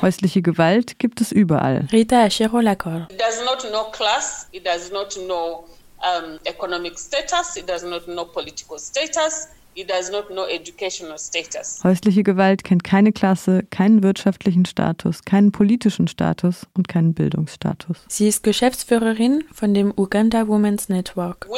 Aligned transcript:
Häusliche 0.00 0.42
Gewalt 0.42 0.98
gibt 0.98 1.20
es 1.20 1.32
überall. 1.32 1.88
Rita 1.92 2.22
Ashiro 2.24 2.60
Lacor. 2.60 3.08
It 3.10 3.20
does 3.20 3.44
not 3.44 3.62
know 3.70 3.90
class, 3.90 4.46
it 4.52 4.64
does 4.64 4.90
not 4.92 5.16
know 5.26 5.64
um, 5.98 6.38
economic 6.46 6.98
status, 6.98 7.56
it 7.56 7.68
does 7.68 7.82
not 7.82 8.06
know 8.06 8.24
political 8.24 8.78
status, 8.78 9.48
it 9.80 9.90
does 9.90 10.10
not 10.10 10.28
know 10.28 10.44
educational 10.46 11.18
status. 11.18 11.80
Häusliche 11.82 12.22
Gewalt 12.22 12.64
kennt 12.64 12.84
keine 12.84 13.12
Klasse, 13.12 13.64
keinen 13.70 14.02
wirtschaftlichen 14.02 14.64
Status, 14.64 15.24
keinen 15.24 15.52
politischen 15.52 16.08
Status 16.08 16.66
und 16.74 16.88
keinen 16.88 17.14
Bildungsstatus. 17.14 17.98
Sie 18.08 18.28
ist 18.28 18.42
Geschäftsführerin 18.42 19.44
von 19.52 19.74
dem 19.74 19.92
Uganda 19.96 20.42
Women's 20.42 20.88
Network. 20.88 21.48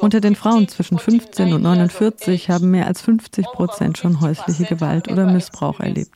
Unter 0.00 0.20
den 0.20 0.36
Frauen 0.36 0.68
15 0.68 0.76
zwischen 0.76 0.96
49 0.96 1.26
15 1.26 1.44
und 1.44 1.62
years 1.62 1.94
of 1.94 2.00
49 2.00 2.42
age, 2.44 2.48
haben 2.48 2.70
mehr 2.70 2.86
als 2.86 3.00
50 3.02 3.46
over 3.46 3.56
Prozent 3.56 3.98
schon 3.98 4.16
50% 4.16 4.20
häusliche 4.20 4.64
Gewalt 4.64 5.08
oder 5.08 5.26
Missbrauch 5.26 5.80
erlebt. 5.80 6.10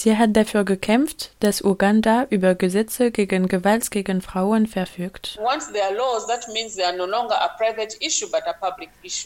Sie 0.00 0.16
hat 0.16 0.34
dafür 0.34 0.64
gekämpft, 0.64 1.32
dass 1.40 1.60
Uganda 1.62 2.26
über 2.30 2.54
Gesetze 2.54 3.10
gegen 3.10 3.48
Gewalt 3.48 3.90
gegen 3.90 4.22
Frauen 4.22 4.66
verfügt. 4.66 5.38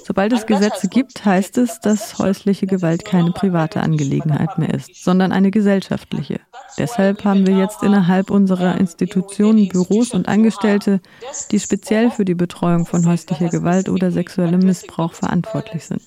Sobald 0.04 0.32
es 0.32 0.46
Gesetze 0.46 0.88
gibt, 0.88 1.24
heißt 1.24 1.58
es, 1.58 1.78
dass 1.78 2.18
häusliche 2.18 2.66
Gewalt 2.66 3.04
keine 3.04 3.30
private 3.30 3.82
Angelegenheit 3.82 4.58
mehr 4.58 4.74
ist, 4.74 4.96
sondern 4.96 5.30
eine 5.30 5.52
gesellschaftliche. 5.52 6.40
Deshalb 6.76 7.24
haben 7.24 7.46
wir 7.46 7.56
jetzt 7.56 7.84
innerhalb 7.84 8.30
unserer 8.30 8.76
Institutionen 8.76 9.68
Büros 9.68 10.10
und 10.10 10.26
Angestellte, 10.26 10.98
die 11.52 11.60
speziell 11.60 12.10
für 12.10 12.24
die 12.24 12.34
Betreuung 12.34 12.84
von 12.84 13.06
häuslicher 13.06 13.48
Gewalt 13.48 13.88
oder 13.88 14.10
sexuellem 14.10 14.58
Missbrauch 14.58 15.12
verantwortlich 15.12 15.86
sind. 15.86 16.02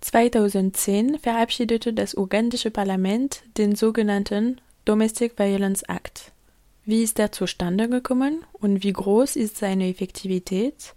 That 0.00 0.10
specifically 0.10 0.26
addressing 0.26 0.74
sexual 0.74 0.94
offenses. 0.94 1.14
2010 1.14 1.18
verabschiedete 1.18 1.92
das 1.92 2.14
ugandische 2.16 2.70
Parlament 2.70 3.42
den 3.56 3.74
sogenannten 3.74 4.60
Domestic 4.84 5.38
Violence 5.38 5.82
Act. 5.82 6.32
Wie 6.84 7.02
ist 7.02 7.18
er 7.18 7.32
zustande 7.32 7.88
gekommen 7.88 8.44
und 8.52 8.82
wie 8.82 8.92
groß 8.92 9.36
ist 9.36 9.58
seine 9.58 9.88
Effektivität? 9.88 10.94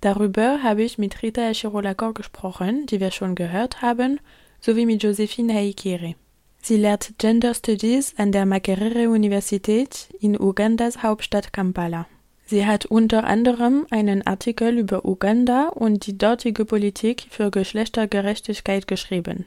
Darüber 0.00 0.62
habe 0.62 0.82
ich 0.82 0.98
mit 0.98 1.22
Rita 1.22 1.50
Eshirolakor 1.50 2.14
gesprochen, 2.14 2.86
die 2.86 3.00
wir 3.00 3.10
schon 3.10 3.34
gehört 3.34 3.82
haben, 3.82 4.20
sowie 4.60 4.86
mit 4.86 5.02
Josephine 5.02 5.54
Haikiri. 5.54 6.14
Sie 6.62 6.76
lehrt 6.76 7.14
Gender 7.18 7.54
Studies 7.54 8.14
an 8.16 8.32
der 8.32 8.46
Makerere 8.46 9.08
Universität 9.08 10.08
in 10.20 10.38
Ugandas 10.38 11.02
Hauptstadt 11.02 11.52
Kampala. 11.52 12.06
Sie 12.46 12.64
hat 12.64 12.86
unter 12.86 13.24
anderem 13.24 13.86
einen 13.90 14.24
Artikel 14.24 14.78
über 14.78 15.04
Uganda 15.04 15.68
und 15.68 16.06
die 16.06 16.16
dortige 16.16 16.64
Politik 16.64 17.26
für 17.28 17.50
Geschlechtergerechtigkeit 17.50 18.86
geschrieben. 18.86 19.46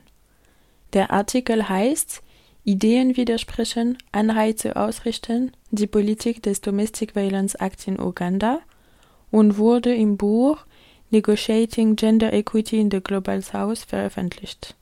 Der 0.92 1.12
Artikel 1.12 1.70
heißt 1.70 2.22
Ideen 2.66 3.16
widersprechen, 3.16 3.98
Anreize 4.12 4.76
ausrichten, 4.76 5.54
die 5.72 5.88
Politik 5.88 6.44
des 6.44 6.60
Domestic 6.60 7.16
Violence 7.16 7.56
Act 7.56 7.88
in 7.88 8.00
Uganda 8.00 8.60
und 9.32 9.58
wurde 9.58 9.96
im 9.96 10.18
Buch 10.18 10.66
Negotiating 11.10 11.96
Gender 11.96 12.34
Equity 12.34 12.80
in 12.80 12.92
the 12.92 13.00
Global 13.02 13.42
South 13.42 13.80
veröffentlicht. 13.80 14.76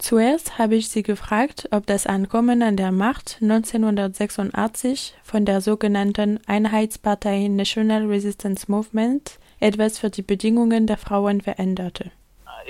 Zuerst 0.00 0.58
habe 0.58 0.76
ich 0.76 0.88
sie 0.88 1.02
gefragt, 1.02 1.68
ob 1.72 1.86
das 1.86 2.06
Ankommen 2.06 2.62
an 2.62 2.76
der 2.78 2.90
Macht 2.90 3.36
1986 3.42 5.14
von 5.22 5.44
der 5.44 5.60
sogenannten 5.60 6.40
Einheitspartei 6.46 7.48
National 7.48 8.06
Resistance 8.06 8.70
Movement 8.70 9.38
etwas 9.60 9.98
für 9.98 10.08
die 10.08 10.22
Bedingungen 10.22 10.86
der 10.86 10.96
Frauen 10.96 11.42
veränderte. 11.42 12.10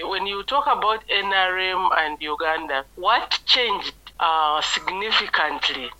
when 0.08 0.26
you 0.26 0.42
talk 0.44 0.66
about 0.66 1.04
NRM 1.08 1.90
and 1.96 2.20
Uganda, 2.20 2.84
what 2.96 3.38
changed 3.46 3.94
uh, 4.18 4.60
significantly 4.62 5.90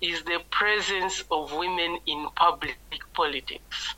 is 0.00 0.22
the 0.24 0.40
presence 0.50 1.24
of 1.30 1.52
women 1.52 1.98
in 2.06 2.28
public 2.34 2.76
politics. 3.14 3.94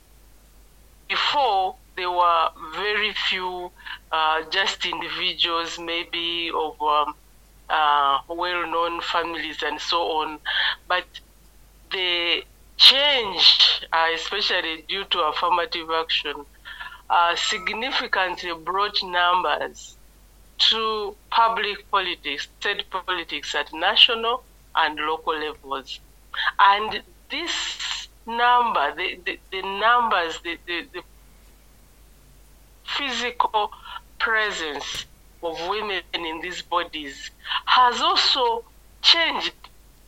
Before, 1.09 1.75
there 1.99 2.11
were 2.11 2.49
very 2.77 3.13
few, 3.13 3.71
uh, 4.13 4.43
just 4.51 4.87
individuals, 4.87 5.79
maybe 5.81 6.49
of 6.55 6.81
um, 6.81 7.15
uh, 7.69 8.21
well 8.29 8.71
known 8.71 9.01
families 9.01 9.59
and 9.65 9.81
so 9.81 10.01
on. 10.21 10.39
But 10.87 11.07
the 11.91 12.45
change, 12.77 13.85
uh, 13.93 14.07
especially 14.15 14.85
due 14.89 15.05
to 15.07 15.19
affirmative 15.23 15.89
action, 15.91 16.47
uh, 17.11 17.35
significantly 17.35 18.53
brought 18.65 18.97
numbers 19.03 19.97
to 20.71 21.17
public 21.31 21.91
politics, 21.91 22.47
state 22.61 22.89
politics 22.91 23.57
at 23.57 23.73
national 23.73 24.45
and 24.77 25.01
local 25.01 25.37
levels. 25.37 25.99
And 26.61 27.03
this 27.29 28.09
number, 28.25 28.95
the, 28.95 29.19
the, 29.27 29.39
the 29.51 29.63
numbers, 29.63 30.39
the, 30.45 30.59
the, 30.67 30.87
the 30.93 31.03
physical 32.99 33.71
presence 34.19 35.07
of 35.43 35.57
women 35.69 36.03
in 36.13 36.41
these 36.43 36.63
bodies 36.63 37.31
has 37.65 38.01
also 38.01 38.65
changed 39.03 39.55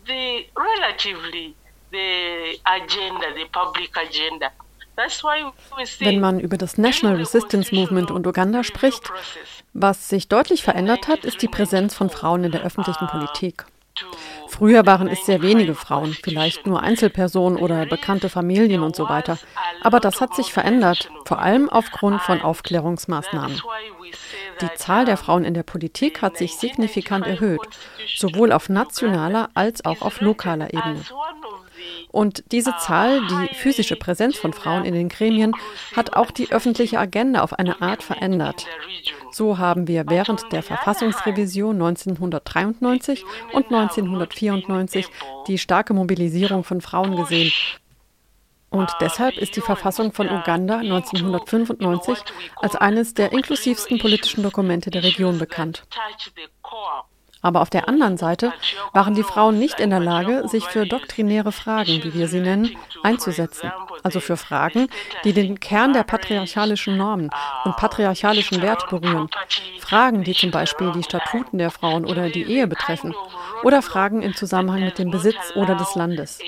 the 0.07 0.47
relatively 0.57 1.55
the 1.93 2.59
agenda, 2.67 3.27
the 3.35 3.47
public 3.53 3.97
agenda. 3.97 4.51
Wenn 6.01 6.21
man 6.21 6.41
über 6.41 6.59
das 6.59 6.77
National 6.77 7.17
Resistance 7.17 7.75
Movement 7.75 8.11
und 8.11 8.27
Uganda 8.27 8.63
spricht, 8.63 9.11
was 9.73 10.11
sich 10.11 10.29
deutlich 10.29 10.63
verändert 10.63 11.09
hat, 11.09 11.25
ist 11.25 11.41
die 11.41 11.49
Präsenz 11.49 11.95
von 11.95 12.11
Frauen 12.11 12.45
in 12.45 12.53
der 12.53 12.63
öffentlichen 12.63 13.07
Politik. 13.07 13.65
Früher 14.49 14.85
waren 14.87 15.09
es 15.09 15.25
sehr 15.25 15.43
wenige 15.43 15.75
Frauen, 15.75 16.13
vielleicht 16.13 16.67
nur 16.67 16.83
Einzelpersonen 16.83 17.59
oder 17.59 17.87
bekannte 17.87 18.29
Familien 18.29 18.83
und 18.83 18.97
so 18.97 19.09
weiter. 19.09 19.39
Aber 19.83 20.01
das 20.01 20.21
hat 20.21 20.35
sich 20.35 20.53
verändert, 20.53 21.11
vor 21.25 21.41
allem 21.41 21.69
aufgrund 21.69 22.21
von 22.23 22.43
Aufklärungsmaßnahmen. 22.43 23.61
Die 24.61 24.75
Zahl 24.75 25.05
der 25.05 25.17
Frauen 25.17 25.45
in 25.45 25.55
der 25.55 25.63
Politik 25.63 26.21
hat 26.21 26.37
sich 26.37 26.57
signifikant 26.57 27.27
erhöht, 27.27 27.61
sowohl 28.17 28.53
auf 28.53 28.69
nationaler 28.69 29.49
als 29.55 29.85
auch 29.85 30.03
auf 30.03 30.21
lokaler 30.21 30.75
Ebene. 30.75 31.03
Und 32.13 32.45
diese 32.51 32.77
Zahl, 32.79 33.21
die 33.27 33.55
physische 33.55 33.97
Präsenz 33.97 34.37
von 34.37 34.53
Frauen 34.53 34.85
in 34.85 34.95
den 34.95 35.09
Gremien, 35.09 35.55
hat 35.95 36.15
auch 36.15 36.31
die 36.31 36.51
öffentliche 36.51 36.99
Agenda 36.99 37.43
auf 37.43 37.59
eine 37.59 37.81
Art 37.81 38.03
verändert. 38.03 38.67
So 39.31 39.59
haben 39.59 39.87
wir 39.87 40.05
während 40.09 40.51
der 40.53 40.63
Verfassungsrevision 40.63 41.77
1993 41.77 43.25
und 43.53 43.67
1994 43.67 45.07
die 45.47 45.59
starke 45.59 45.95
Mobilisierung 45.95 46.65
von 46.65 46.81
Frauen 46.81 47.15
gesehen. 47.15 47.53
Und 48.71 48.91
deshalb 49.01 49.37
ist 49.37 49.57
die 49.57 49.61
Verfassung 49.61 50.13
von 50.13 50.29
Uganda 50.29 50.79
1995 50.79 52.19
als 52.57 52.77
eines 52.77 53.15
der 53.15 53.33
inklusivsten 53.33 53.99
politischen 53.99 54.45
Dokumente 54.45 54.91
der 54.91 55.03
Region 55.03 55.39
bekannt. 55.39 55.85
Aber 57.43 57.63
auf 57.63 57.71
der 57.71 57.89
anderen 57.89 58.17
Seite 58.17 58.53
waren 58.93 59.15
die 59.15 59.23
Frauen 59.23 59.59
nicht 59.59 59.81
in 59.81 59.91
der 59.91 60.01
Lage, 60.01 60.47
sich 60.49 60.65
für 60.65 60.87
doktrinäre 60.87 61.53
Fragen, 61.53 62.03
wie 62.03 62.15
wir 62.15 62.29
sie 62.29 62.41
nennen, 62.41 62.77
einzusetzen. 63.03 63.73
Also 64.03 64.21
für 64.21 64.37
Fragen, 64.37 64.89
die 65.25 65.33
den 65.33 65.59
Kern 65.59 65.93
der 65.93 66.05
patriarchalischen 66.05 66.97
Normen 66.97 67.31
und 67.65 67.77
patriarchalischen 67.77 68.61
Werte 68.63 68.87
berühren. 68.89 69.29
Fragen, 69.79 70.23
die 70.23 70.35
zum 70.35 70.51
Beispiel 70.51 70.93
die 70.93 71.03
Statuten 71.03 71.59
der 71.59 71.71
Frauen 71.71 72.05
oder 72.05 72.29
die 72.29 72.45
Ehe 72.45 72.67
betreffen. 72.67 73.15
Oder 73.63 73.83
Fragen 73.83 74.23
im 74.23 74.35
Zusammenhang 74.35 74.85
mit 74.85 74.99
dem 74.99 75.11
Besitz 75.11 75.53
oder 75.55 75.75
des 75.75 75.95
Landes. 75.95 76.39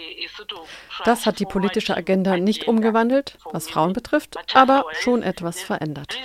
Das 1.05 1.27
hat 1.27 1.41
die 1.41 1.47
politische 1.47 1.97
Agenda 1.97 2.37
nicht 2.37 2.69
umgewandelt, 2.69 3.39
was 3.51 3.69
Frauen 3.69 3.93
betrifft, 3.93 4.37
aber 4.55 4.85
schon 5.01 5.23
etwas 5.23 5.61
verändert. 5.63 6.17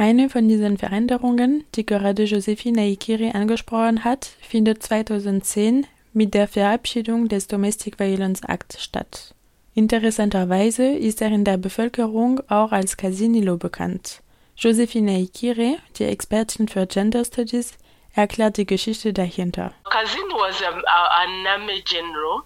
Eine 0.00 0.30
von 0.30 0.48
diesen 0.48 0.78
Veränderungen, 0.78 1.66
die 1.74 1.84
gerade 1.84 2.24
Josephine 2.24 2.80
Aikiri 2.80 3.32
angesprochen 3.32 4.02
hat, 4.02 4.24
findet 4.40 4.82
2010 4.82 5.86
mit 6.14 6.32
der 6.32 6.48
Verabschiedung 6.48 7.28
des 7.28 7.48
Domestic 7.48 7.98
Violence 7.98 8.40
Act 8.48 8.78
statt. 8.80 9.34
Interessanterweise 9.74 10.86
ist 10.86 11.20
er 11.20 11.28
in 11.28 11.44
der 11.44 11.58
Bevölkerung 11.58 12.40
auch 12.48 12.72
als 12.72 12.96
Casinilo 12.96 13.58
bekannt. 13.58 14.22
Josephine 14.56 15.16
Aikiri, 15.16 15.76
die 15.98 16.04
Expertin 16.04 16.66
für 16.66 16.86
Gender 16.86 17.22
Studies, 17.22 17.74
erklärt 18.14 18.56
die 18.56 18.64
Geschichte 18.64 19.12
dahinter. 19.12 19.74
Kazin 19.84 20.30
was 20.32 20.62
a, 20.62 20.70
a, 20.70 21.24
an 21.24 21.46
army 21.46 21.82
general 21.82 22.40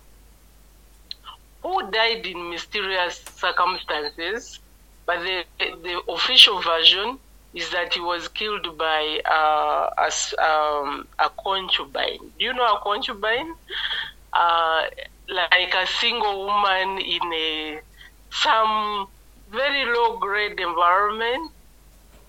who 1.63 1.81
died 1.93 2.27
in 2.27 2.51
mysterious 2.51 3.23
circumstances, 3.39 4.59
but 5.07 5.19
the, 5.23 5.45
the 5.85 6.13
official 6.13 6.61
version 6.61 7.21
is 7.55 7.71
that 7.71 7.95
he 7.95 8.01
was 8.01 8.29
killed 8.29 8.77
by 8.79 9.21
uh, 9.31 9.91
a, 9.99 10.43
um, 10.45 11.07
a 11.19 11.31
concubine. 11.43 12.19
Do 12.39 12.45
you 12.45 12.53
know 12.55 12.75
a 12.77 12.81
concubine? 12.83 13.55
Uh, 14.33 14.83
like 15.29 15.75
a 15.75 15.87
single 15.87 16.47
woman 16.47 16.99
in 16.99 17.33
a 17.33 17.81
some 18.31 19.07
very 19.51 19.85
low 19.87 20.19
grade 20.19 20.59
environment 20.61 21.53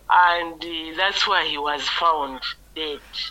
and 0.10 0.63
uh, 0.63 0.98
that's 0.98 1.28
where 1.28 1.45
he 1.45 1.57
was 1.57 1.88
found. 1.89 2.42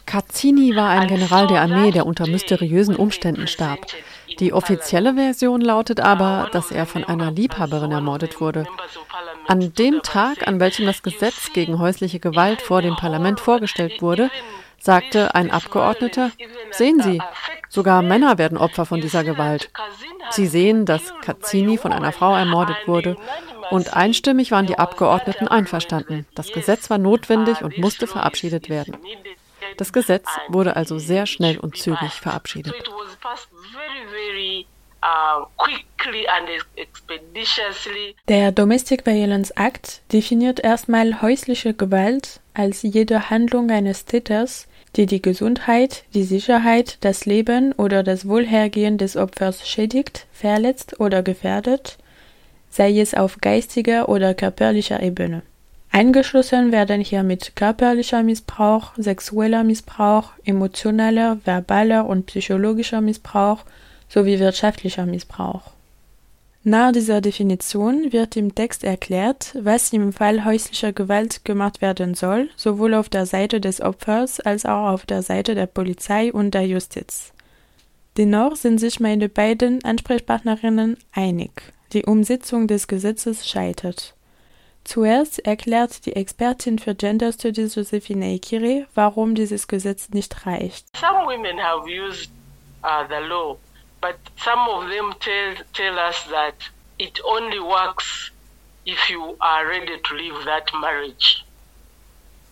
Cazzini 0.07 0.75
war 0.75 0.91
ein 0.91 1.09
General 1.09 1.47
der 1.47 1.63
Armee, 1.63 1.91
der 1.91 2.07
unter 2.07 2.27
mysteriösen 2.27 2.97
Umständen 2.97 3.47
starb. 3.47 3.87
Die 4.39 4.53
offizielle 4.53 5.15
Version 5.15 5.61
lautet 5.61 6.01
aber, 6.01 6.49
dass 6.53 6.71
er 6.71 6.87
von 6.87 7.05
einer 7.05 7.31
Liebhaberin 7.31 7.93
ermordet 7.93 8.41
wurde. 8.41 8.67
An 9.47 9.73
dem 9.75 10.03
Tag, 10.03 10.47
an 10.49 10.61
welchem 10.61 10.87
das 10.87 11.03
Gesetz 11.03 11.53
gegen 11.53 11.79
häusliche 11.79 12.21
Gewalt 12.21 12.63
vor 12.63 12.83
dem 12.83 12.97
Parlament 12.97 13.41
vorgestellt 13.41 14.01
wurde, 14.01 14.31
sagte 14.81 15.35
ein 15.35 15.51
Abgeordneter, 15.51 16.31
sehen 16.71 17.01
Sie, 17.01 17.21
sogar 17.75 18.03
Männer 18.03 18.39
werden 18.39 18.57
Opfer 18.57 18.87
von 18.87 19.01
dieser 19.01 19.25
Gewalt. 19.25 19.71
Sie 20.31 20.47
sehen, 20.47 20.87
dass 20.87 21.13
Cazzini 21.21 21.77
von 21.77 21.93
einer 21.93 22.13
Frau 22.13 22.35
ermordet 22.35 22.77
wurde 22.87 23.17
und 23.71 23.95
einstimmig 23.95 24.53
waren 24.53 24.67
die 24.67 24.79
Abgeordneten 24.79 25.49
einverstanden. 25.49 26.27
Das 26.35 26.53
Gesetz 26.53 26.89
war 26.89 26.99
notwendig 26.99 27.63
und 27.63 27.77
musste 27.79 28.07
verabschiedet 28.07 28.69
werden. 28.69 28.97
Das 29.77 29.93
Gesetz 29.93 30.29
wurde 30.49 30.77
also 30.77 30.99
sehr 30.99 31.27
schnell 31.27 31.59
und 31.59 31.77
zügig 31.77 32.13
verabschiedet. 32.13 32.75
Der 38.29 38.53
Domestic 38.53 39.07
Violence 39.07 39.51
Act 39.51 40.01
definiert 40.13 40.61
erstmal 40.61 41.23
häusliche 41.23 41.75
Gewalt 41.75 42.41
als 42.55 42.83
jede 42.83 43.31
Handlung 43.31 43.71
eines 43.71 44.05
Täters, 44.05 44.69
die 44.97 45.07
die 45.07 45.23
Gesundheit, 45.23 46.05
die 46.15 46.25
Sicherheit, 46.25 46.99
das 47.01 47.27
Leben 47.27 47.73
oder 47.73 48.03
das 48.03 48.29
Wohlhergehen 48.29 48.99
des 48.99 49.17
Opfers 49.17 49.67
schädigt, 49.67 50.27
verletzt 50.33 51.01
oder 51.01 51.23
gefährdet, 51.23 51.99
sei 52.71 52.99
es 52.99 53.15
auf 53.15 53.39
geistiger 53.41 54.09
oder 54.09 54.35
körperlicher 54.35 55.03
Ebene. 55.03 55.43
Eingeschlossen 55.91 56.73
werden 56.73 57.01
hier 57.01 57.23
mit 57.23 57.55
körperlicher 57.55 58.23
Missbrauch, 58.25 58.93
sexueller 58.97 59.63
Missbrauch, 59.63 60.33
emotionaler, 60.45 61.39
verbaler 61.45 62.07
und 62.07 62.27
psychologischer 62.27 63.01
Missbrauch 63.01 63.61
sowie 64.09 64.41
wirtschaftlicher 64.41 65.07
Missbrauch. 65.07 65.74
Nach 66.67 66.93
dieser 66.93 67.21
Definition 67.21 68.11
wird 68.11 68.39
im 68.39 68.55
Text 68.55 68.85
erklärt, 68.85 69.55
was 69.61 69.93
im 69.93 70.15
Fall 70.15 70.47
häuslicher 70.47 70.95
Gewalt 70.95 71.45
gemacht 71.45 71.83
werden 71.83 72.15
soll, 72.15 72.49
sowohl 72.57 72.95
auf 72.95 73.11
der 73.11 73.27
Seite 73.27 73.61
des 73.61 73.83
Opfers 73.83 74.41
als 74.41 74.65
auch 74.65 74.89
auf 74.89 75.05
der 75.05 75.21
Seite 75.21 75.55
der 75.55 75.67
Polizei 75.67 76.33
und 76.33 76.55
der 76.55 76.67
Justiz. 76.67 77.35
Dennoch 78.17 78.57
sind 78.57 78.79
sich 78.79 78.99
meine 78.99 79.29
beiden 79.29 79.85
Ansprechpartnerinnen 79.85 80.97
einig. 81.13 81.51
Die 81.93 82.07
Umsetzung 82.07 82.67
des 82.67 82.89
Gesetzes 82.89 83.47
scheitert. 83.47 84.15
Zuerst 84.85 85.41
erklärt 85.41 86.07
die 86.07 86.17
Expertin 86.17 86.79
für 86.79 86.95
Gender 86.95 87.31
Studies 87.33 87.75
Josephine 87.75 88.33
Ikire, 88.33 88.87
warum 88.95 89.35
dieses 89.35 89.69
Gesetz 89.69 90.09
nicht 90.09 90.47
reicht. 90.47 90.87
Some 90.97 91.27
women 91.27 91.59
have 91.59 91.87
used 91.87 92.31
uh, 92.83 93.05
the 93.07 93.29
law 93.29 93.59
but 94.05 94.21
some 94.37 94.69
of 94.69 94.91
them 94.91 95.15
tell, 95.19 95.55
tell 95.73 95.99
us 95.99 96.25
that 96.25 96.57
it 96.99 97.19
only 97.25 97.59
works 97.59 98.31
if 98.85 99.09
you 99.09 99.35
are 99.41 99.67
ready 99.67 99.97
to 99.99 100.15
leave 100.15 100.45
that 100.45 100.69
marriage. 100.79 101.43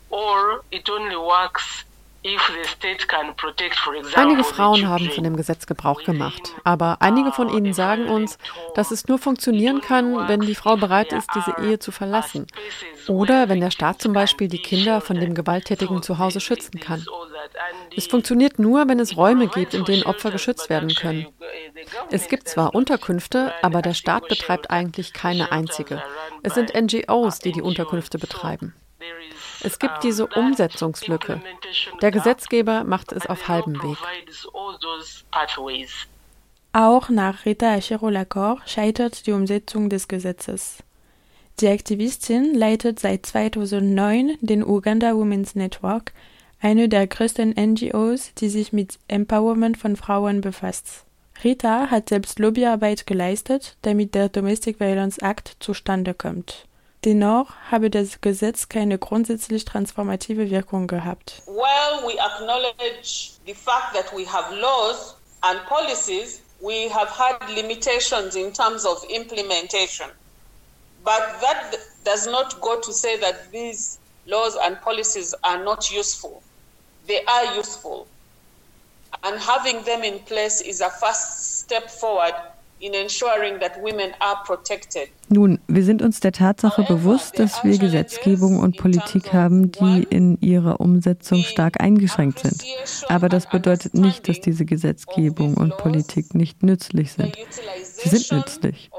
Or 0.09 0.65
it 0.71 0.89
only 0.89 1.15
works 1.15 1.85
Einige 4.15 4.45
Frauen 4.45 4.87
haben 4.87 5.11
von 5.11 5.25
dem 5.25 5.37
Gesetz 5.37 5.67
Gebrauch 5.67 6.05
gemacht, 6.05 6.55
aber 6.63 6.99
einige 7.01 7.33
von 7.33 7.49
ihnen 7.49 7.73
sagen 7.73 8.09
uns, 8.09 8.39
dass 8.77 8.93
es 8.93 9.09
nur 9.09 9.19
funktionieren 9.19 9.81
kann, 9.81 10.29
wenn 10.29 10.41
die 10.41 10.55
Frau 10.55 10.77
bereit 10.77 11.13
ist, 11.13 11.29
diese 11.35 11.55
Ehe 11.61 11.81
zu 11.81 11.91
verlassen 11.91 12.47
oder 13.09 13.49
wenn 13.49 13.61
der 13.61 13.73
Staat 13.73 14.01
zum 14.01 14.13
Beispiel 14.13 14.47
die 14.47 14.63
Kinder 14.63 15.01
von 15.01 15.19
dem 15.19 15.35
gewalttätigen 15.35 16.01
Zuhause 16.03 16.41
schützen 16.41 16.79
kann. 16.79 17.05
Es 17.97 18.07
funktioniert 18.07 18.61
nur, 18.61 18.89
wenn 18.89 19.01
es 19.01 19.17
Räume 19.17 19.49
gibt, 19.49 19.75
in 19.75 19.85
denen 19.85 20.05
Opfer 20.05 20.31
geschützt 20.31 20.71
werden 20.71 20.95
können. 20.95 21.27
Es 22.11 22.29
gibt 22.29 22.49
zwar 22.49 22.75
Unterkünfte, 22.75 23.53
aber 23.63 23.83
der 23.83 23.95
Staat 23.95 24.29
betreibt 24.29 24.71
eigentlich 24.71 25.13
keine 25.13 25.51
einzige. 25.51 26.01
Es 26.45 26.55
sind 26.55 26.73
NGOs, 26.73 27.41
die 27.41 27.51
die 27.51 27.63
Unterkünfte 27.63 28.19
betreiben. 28.19 28.75
Es 29.63 29.79
gibt 29.79 30.03
diese 30.03 30.27
Umsetzungslücke. 30.27 31.41
Der 32.01 32.11
Gesetzgeber 32.11 32.85
macht 32.85 33.13
es 33.13 33.27
auf 33.27 33.49
halbem 33.49 33.75
Weg. 33.83 33.99
Auch 36.73 37.09
nach 37.09 37.45
Rita 37.45 37.77
Echero-Lacor 37.77 38.61
scheitert 38.67 39.27
die 39.27 39.33
Umsetzung 39.33 39.91
des 39.91 40.09
Gesetzes. 40.09 40.79
Die 41.61 41.69
Aktivistin 41.69 42.55
leitet 42.55 42.99
seit 42.99 43.27
2009 43.27 44.39
den 44.41 44.65
Uganda 44.65 45.15
Women's 45.15 45.55
Network, 45.55 46.13
eine 46.61 46.89
der 46.89 47.07
größten 47.07 47.51
NGOs, 47.51 48.33
die 48.35 48.49
sich 48.49 48.73
mit 48.73 48.99
Empowerment 49.09 49.77
von 49.77 49.97
Frauen 49.97 50.41
befasst. 50.41 51.05
Rita 51.45 51.91
hat 51.91 52.09
selbst 52.09 52.39
Lobbyarbeit 52.39 53.07
geleistet, 53.07 53.77
damit 53.83 54.15
der 54.15 54.29
Domestic 54.29 54.81
Violence 54.81 55.19
Act 55.19 55.57
zustande 55.61 56.15
kommt. 56.15 56.67
Dennoch 57.05 57.49
habe 57.69 57.91
das 57.91 58.21
Gesetz 58.21 58.69
keine 58.69 58.97
grundsätzlich 58.97 59.65
transformative 59.65 60.51
Wirkung 60.51 60.87
gehabt. 60.87 61.43
While 61.47 62.07
we 62.07 62.17
acknowledge 62.21 63.33
the 63.45 63.55
fact 63.55 63.93
that 63.95 64.13
we 64.17 64.25
have 64.25 64.55
laws 64.55 65.17
and 65.43 65.59
policies, 65.67 66.43
we 66.61 66.89
have 66.89 67.11
had 67.11 67.51
limitations 67.57 68.37
in 68.37 68.53
terms 68.53 68.85
of 68.87 69.03
implementation. 69.11 70.07
But 71.03 71.41
that 71.41 71.77
does 72.05 72.27
not 72.27 72.61
go 72.61 72.81
to 72.81 72.93
say 72.93 73.19
that 73.19 73.51
these 73.51 73.99
laws 74.27 74.57
and 74.65 74.81
policies 74.81 75.35
are 75.43 75.59
not 75.65 75.91
useful. 75.91 76.41
They 77.09 77.25
are 77.25 77.57
useful. 77.57 78.07
And 79.25 79.41
having 79.41 79.83
them 79.83 80.05
in 80.05 80.21
place 80.21 80.61
is 80.61 80.81
a 80.81 80.91
first 80.91 81.59
step 81.63 81.91
forward 81.91 82.35
Nun, 85.29 85.61
wir 85.69 85.85
sind 85.85 86.03
uns 86.03 86.21
der 86.21 86.33
Tatsache 86.33 86.83
bewusst, 86.83 87.39
dass 87.39 87.63
wir 87.63 87.79
Gesetzgebung 87.79 88.59
und 88.59 88.77
Politik 88.77 89.33
haben, 89.33 89.71
die 89.71 90.03
in 90.11 90.37
ihrer 90.41 90.81
Umsetzung 90.81 91.45
stark 91.45 91.81
eingeschränkt 91.81 92.41
sind. 92.41 92.65
Aber 93.09 93.29
das 93.29 93.49
bedeutet 93.49 93.95
nicht, 93.95 94.29
dass 94.29 94.41
diese 94.41 94.65
Gesetzgebung 94.65 95.55
und 95.55 95.77
Politik 95.77 96.35
nicht 96.35 96.63
nützlich 96.65 97.13
sind. 97.13 97.37
Sie 97.83 98.09
sind 98.09 98.33
nützlich. 98.33 98.91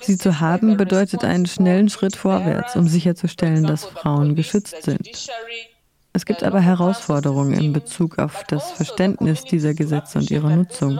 Sie 0.00 0.16
zu 0.16 0.40
haben 0.40 0.76
bedeutet 0.76 1.24
einen 1.24 1.46
schnellen 1.46 1.90
Schritt 1.90 2.16
vorwärts, 2.16 2.76
um 2.76 2.88
sicherzustellen, 2.88 3.66
dass 3.66 3.84
Frauen 3.84 4.36
geschützt 4.36 4.82
sind. 4.84 5.06
Es 6.12 6.24
gibt 6.24 6.42
aber 6.42 6.60
Herausforderungen 6.60 7.60
in 7.60 7.72
Bezug 7.72 8.18
auf 8.18 8.42
das 8.48 8.72
Verständnis 8.72 9.44
dieser 9.44 9.74
Gesetze 9.74 10.18
und 10.18 10.30
ihre 10.30 10.50
Nutzung. 10.50 10.98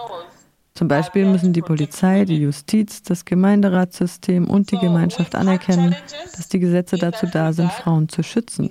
Zum 0.80 0.88
Beispiel 0.88 1.26
müssen 1.26 1.52
die 1.52 1.60
Polizei, 1.60 2.24
die 2.24 2.38
Justiz, 2.38 3.02
das 3.02 3.26
Gemeinderatssystem 3.26 4.48
und 4.48 4.70
die 4.72 4.78
Gemeinschaft 4.78 5.34
anerkennen, 5.34 5.94
dass 6.34 6.48
die 6.48 6.58
Gesetze 6.58 6.96
dazu 6.96 7.26
da 7.26 7.52
sind, 7.52 7.70
Frauen 7.70 8.08
zu 8.08 8.22
schützen. 8.22 8.70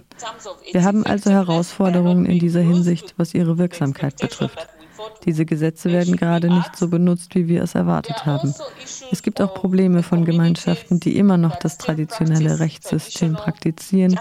Wir 0.71 0.85
haben 0.85 1.05
also 1.05 1.29
Herausforderungen 1.29 2.25
in 2.25 2.39
dieser 2.39 2.61
Hinsicht, 2.61 3.13
was 3.17 3.35
ihre 3.35 3.59
Wirksamkeit 3.59 4.17
betrifft. 4.17 4.67
Diese 5.25 5.45
Gesetze 5.45 5.91
werden 5.91 6.15
gerade 6.15 6.51
nicht 6.51 6.75
so 6.75 6.87
benutzt, 6.87 7.35
wie 7.35 7.47
wir 7.47 7.61
es 7.61 7.75
erwartet 7.75 8.25
haben. 8.25 8.55
Es 9.11 9.21
gibt 9.21 9.39
auch 9.39 9.53
Probleme 9.53 10.01
von 10.01 10.25
Gemeinschaften, 10.25 10.99
die 10.99 11.15
immer 11.15 11.37
noch 11.37 11.57
das 11.57 11.77
traditionelle 11.77 12.59
Rechtssystem 12.59 13.33
praktizieren 13.33 14.19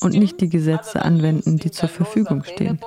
und 0.00 0.14
nicht 0.14 0.40
die 0.40 0.48
Gesetze 0.48 1.02
anwenden, 1.02 1.56
die 1.56 1.72
zur 1.72 1.88
Verfügung 1.88 2.44
stehen. 2.44 2.78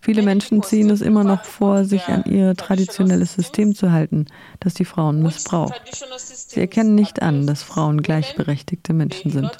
Viele 0.00 0.22
Menschen 0.22 0.62
ziehen 0.62 0.90
es 0.90 1.00
immer 1.00 1.24
noch 1.24 1.44
vor, 1.44 1.84
sich 1.84 2.06
an 2.06 2.24
ihr 2.24 2.54
traditionelles 2.54 3.34
System 3.34 3.74
zu 3.74 3.90
halten, 3.90 4.26
das 4.60 4.74
die 4.74 4.84
Frauen 4.84 5.22
missbraucht. 5.22 5.74
Sie 6.16 6.60
erkennen 6.60 6.94
nicht 6.94 7.20
an, 7.20 7.46
dass 7.46 7.62
Frauen 7.62 8.00
gleichberechtigte 8.02 8.92
Menschen 8.92 9.32
sind. 9.32 9.50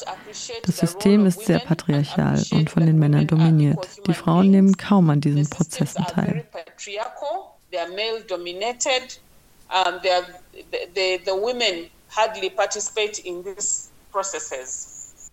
Das 0.62 0.78
System 0.78 1.26
ist 1.26 1.46
sehr 1.46 1.58
patriarchal 1.58 2.42
und 2.52 2.70
von 2.70 2.86
den 2.86 2.98
Männern 2.98 3.26
dominiert. 3.26 3.88
Die 4.06 4.14
Frauen 4.14 4.50
nehmen 4.50 4.76
kaum 4.76 5.10
an 5.10 5.20
diesen 5.20 5.50
Prozessen 5.50 6.04
teil. 6.04 6.44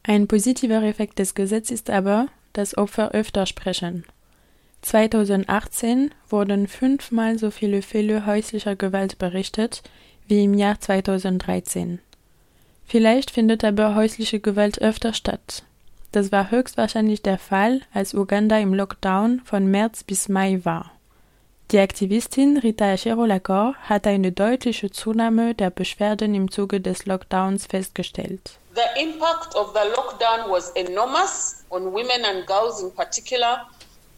Ein 0.03 0.27
positiver 0.27 0.83
Effekt 0.83 1.19
des 1.19 1.35
Gesetzes 1.35 1.71
ist 1.71 1.89
aber, 1.89 2.27
dass 2.53 2.77
Opfer 2.77 3.11
öfter 3.11 3.45
sprechen. 3.45 4.05
2018 4.85 6.13
wurden 6.29 6.67
fünfmal 6.67 7.39
so 7.39 7.49
viele 7.49 7.81
Fälle 7.81 8.27
häuslicher 8.27 8.75
Gewalt 8.75 9.17
berichtet 9.17 9.81
wie 10.27 10.43
im 10.43 10.53
Jahr 10.53 10.79
2013. 10.79 11.99
Vielleicht 12.85 13.31
findet 13.31 13.63
aber 13.63 13.95
häusliche 13.95 14.39
Gewalt 14.39 14.79
öfter 14.83 15.13
statt. 15.13 15.63
Das 16.11 16.31
war 16.31 16.51
höchstwahrscheinlich 16.51 17.23
der 17.23 17.39
Fall, 17.39 17.81
als 17.95 18.13
Uganda 18.13 18.59
im 18.59 18.75
Lockdown 18.75 19.41
von 19.43 19.65
März 19.65 20.03
bis 20.03 20.29
Mai 20.29 20.59
war. 20.63 20.91
Die 21.71 21.79
Aktivistin 21.79 22.57
Rita 22.57 22.85
Echero-Lacor 22.93 23.73
hat 23.89 24.05
eine 24.05 24.31
deutliche 24.31 24.91
Zunahme 24.91 25.55
der 25.55 25.71
Beschwerden 25.71 26.35
im 26.35 26.51
Zuge 26.51 26.79
des 26.79 27.07
Lockdowns 27.07 27.65
festgestellt. 27.65 28.59
The 28.75 29.01
impact 29.01 29.55
of 29.55 29.73
the 29.73 29.89
lockdown 29.95 30.47
was 30.51 30.69
enormous 30.75 31.65
on 31.71 31.85
women 31.85 32.23
and 32.23 32.45
girls 32.45 32.83
in 32.83 32.93
particular. 32.93 33.67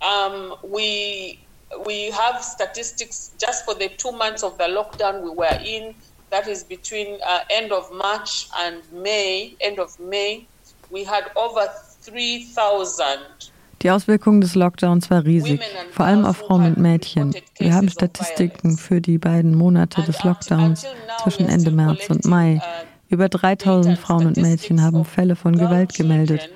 Um, 0.01 0.55
we 0.63 1.39
we 1.85 2.11
have 2.11 2.43
statistics 2.43 3.31
just 3.37 3.65
for 3.65 3.73
the 3.73 3.89
two 3.97 4.11
months 4.11 4.43
of 4.43 4.57
the 4.57 4.65
lockdown 4.65 5.23
we 5.23 5.29
were 5.29 5.59
in. 5.63 5.95
That 6.29 6.47
is 6.47 6.63
between 6.63 7.19
uh, 7.25 7.39
end 7.49 7.71
of 7.71 7.91
March 7.91 8.47
and 8.57 8.81
May. 8.91 9.55
End 9.61 9.79
of 9.79 9.97
May, 9.99 10.45
we 10.91 11.03
had 11.03 11.31
over 11.35 11.67
3,000 12.03 13.51
Die 13.83 13.91
Auswirkungen 13.91 14.41
des 14.41 14.55
Lockdowns 14.55 15.11
war 15.11 15.23
riesig, 15.23 15.61
vor 15.91 16.05
allem 16.07 16.25
auf 16.25 16.37
Frauen 16.37 16.65
und 16.65 16.77
Mädchen. 16.77 17.35
Wir 17.59 17.75
haben 17.75 17.89
Statistiken 17.89 18.75
für 18.75 19.01
die 19.01 19.19
beiden 19.19 19.55
Monate 19.55 20.01
des 20.01 20.23
Lockdowns 20.23 20.85
zwischen 21.21 21.47
Ende 21.47 21.69
März 21.69 22.09
und 22.09 22.25
Mai. 22.25 22.55
Uh, 22.55 22.85
Über 23.09 23.29
3000 23.29 23.99
Frauen 23.99 24.25
und 24.25 24.37
Mädchen 24.37 24.81
haben 24.81 25.05
Fälle 25.05 25.35
von 25.35 25.55
Gewalt 25.55 25.93
gemeldet. 25.93 26.49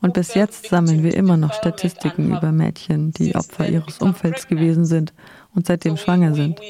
Und 0.00 0.14
bis 0.14 0.34
jetzt 0.34 0.68
sammeln 0.68 1.02
wir 1.02 1.14
immer 1.14 1.36
noch 1.36 1.52
Statistiken 1.52 2.36
über 2.36 2.52
Mädchen, 2.52 3.12
die 3.12 3.34
Opfer 3.34 3.68
ihres 3.68 3.98
Umfelds 3.98 4.46
gewesen 4.46 4.84
sind 4.84 5.12
und 5.54 5.66
seitdem 5.66 5.96
schwanger 5.96 6.34
sind. 6.34 6.60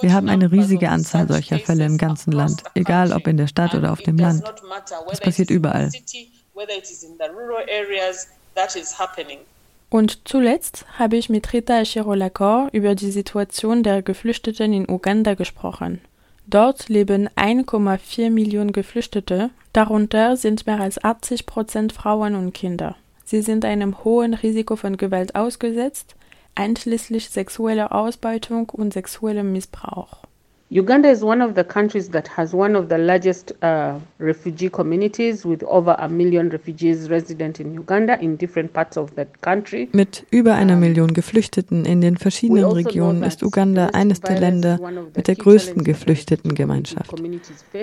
Wir 0.00 0.12
haben 0.12 0.28
eine 0.28 0.50
riesige 0.50 0.88
Anzahl 0.88 1.28
solcher 1.28 1.58
Fälle 1.58 1.84
im 1.84 1.98
ganzen 1.98 2.32
Land, 2.32 2.62
egal 2.74 3.12
ob 3.12 3.26
in 3.26 3.36
der 3.36 3.46
Stadt 3.46 3.74
oder 3.74 3.92
auf 3.92 4.00
dem 4.00 4.16
Land. 4.16 4.42
Es 5.12 5.20
passiert 5.20 5.50
überall. 5.50 5.90
Und 9.90 10.28
zuletzt 10.28 10.86
habe 10.98 11.16
ich 11.16 11.28
mit 11.28 11.52
Rita 11.52 11.80
Echiro-Lacor 11.80 12.68
über 12.72 12.94
die 12.94 13.10
Situation 13.10 13.82
der 13.82 14.02
Geflüchteten 14.02 14.72
in 14.72 14.88
Uganda 14.88 15.34
gesprochen. 15.34 16.00
Dort 16.46 16.88
leben 16.88 17.28
1,4 17.30 18.30
Millionen 18.30 18.72
Geflüchtete, 18.72 19.50
darunter 19.72 20.36
sind 20.36 20.66
mehr 20.66 20.80
als 20.80 21.02
80 21.02 21.46
Prozent 21.46 21.92
Frauen 21.92 22.34
und 22.34 22.52
Kinder. 22.52 22.96
Sie 23.24 23.40
sind 23.40 23.64
einem 23.64 24.04
hohen 24.04 24.34
Risiko 24.34 24.76
von 24.76 24.96
Gewalt 24.96 25.34
ausgesetzt, 25.34 26.14
einschließlich 26.54 27.30
sexueller 27.30 27.92
Ausbeutung 27.92 28.68
und 28.70 28.92
sexuellem 28.92 29.52
Missbrauch. 29.52 30.18
Uganda 30.70 31.10
is 31.10 31.22
one 31.22 31.42
of 31.42 31.54
the 31.54 31.62
countries 31.62 32.08
that 32.08 32.26
has 32.26 32.54
one 32.54 32.74
of 32.74 32.88
the 32.88 32.96
largest 32.96 33.52
uh, 33.62 33.98
refugee 34.18 34.70
communities 34.70 35.44
with 35.44 35.62
over 35.64 35.94
a 35.98 36.08
million 36.08 36.48
refugees 36.48 37.10
resident 37.10 37.60
in 37.60 37.74
Uganda 37.74 38.18
in 38.18 38.36
different 38.36 38.72
parts 38.72 38.96
of 38.96 39.14
that 39.14 39.28
country. 39.42 39.90
Mit 39.92 40.24
über 40.30 40.54
einer 40.54 40.76
Million 40.76 41.12
Geflüchteten 41.12 41.84
in 41.84 42.00
den 42.00 42.16
verschiedenen 42.16 42.64
also 42.64 42.76
Regionen 42.76 43.22
ist 43.22 43.42
Uganda 43.42 43.88
eines 43.88 44.22
der 44.22 44.40
Länder 44.40 44.80
mit 45.14 45.28
der 45.28 45.34
größten 45.36 45.84
Geflüchtetengemeinschaft. 45.84 47.12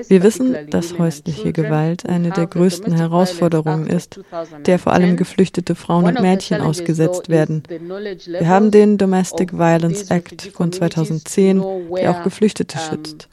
Wir 0.07 0.23
wissen, 0.23 0.57
dass 0.71 0.97
häusliche 0.97 1.53
Gewalt 1.53 2.07
eine 2.07 2.31
der 2.31 2.47
größten 2.47 2.93
Herausforderungen 2.93 3.87
ist, 3.87 4.19
der 4.65 4.79
vor 4.79 4.93
allem 4.93 5.17
geflüchtete 5.17 5.75
Frauen 5.75 6.05
und 6.05 6.21
Mädchen 6.21 6.61
ausgesetzt 6.61 7.29
werden. 7.29 7.61
Wir 7.69 8.47
haben 8.47 8.71
den 8.71 8.97
Domestic 8.97 9.53
Violence 9.53 10.09
Act 10.09 10.49
von 10.53 10.71
2010, 10.71 11.63
der 11.95 12.11
auch 12.11 12.23
Geflüchtete 12.23 12.80
schützt. 12.89 13.27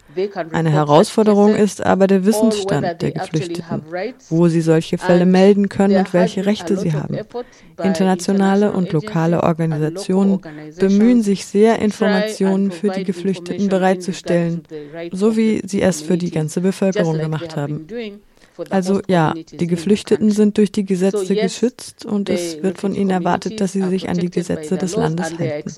Eine 0.53 0.71
Herausforderung 0.71 1.55
ist 1.55 1.85
aber 1.85 2.07
der 2.07 2.25
Wissensstand 2.25 3.03
der 3.03 3.13
Geflüchteten, 3.13 3.83
wo 4.31 4.49
sie 4.49 4.61
solche 4.61 4.99
Fälle 4.99 5.27
melden 5.27 5.69
können 5.69 5.97
und 5.97 6.13
welche 6.13 6.47
Rechte 6.47 6.77
sie 6.77 6.93
haben. 6.93 7.19
Internationale 7.83 8.73
und 8.73 8.93
lokale 8.93 9.43
Organisationen 9.43 10.41
bemühen 10.79 11.23
sich 11.23 11.47
sehr, 11.47 11.79
Informationen 11.81 12.71
für 12.71 12.89
die 12.91 13.05
Geflüchteten 13.05 13.69
bereitzustellen, 13.69 14.63
so 15.13 15.37
wie 15.37 15.63
sie 15.65 15.83
es 15.83 16.03
für 16.03 16.19
die 16.19 16.31
ganze 16.31 16.61
Bevölkerung 16.61 17.19
gemacht 17.19 17.57
haben. 17.57 17.87
Also 18.71 19.01
ja, 19.07 19.35
die 19.35 19.67
Geflüchteten 19.67 20.31
sind 20.31 20.59
durch 20.59 20.73
die 20.73 20.85
Gesetze 20.85 21.35
geschützt 21.35 22.05
und 22.05 22.29
es 22.29 22.63
wird 22.63 22.79
von 22.79 22.95
ihnen 22.95 23.11
erwartet, 23.11 23.61
dass 23.61 23.73
sie 23.73 23.83
sich 23.83 24.09
an 24.09 24.19
die 24.19 24.31
Gesetze 24.31 24.77
des 24.77 24.97
Landes 24.97 25.39
halten. 25.39 25.73